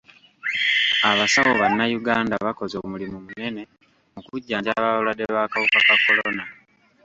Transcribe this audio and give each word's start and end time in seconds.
Abasawo 1.09 1.51
bannayuganda 1.61 2.33
bakoze 2.45 2.75
omulimu 2.83 3.17
munene 3.25 3.61
mu 4.13 4.21
kujjanjaba 4.27 4.85
abalwadde 4.89 5.23
b'akawuka 5.33 5.79
ka 5.87 5.95
kolona. 6.03 6.43